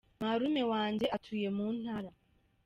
Marume 0.21 0.63
wanjye 0.71 1.05
atuye 1.15 1.47
mu 1.57 1.67
ntara. 1.77 2.09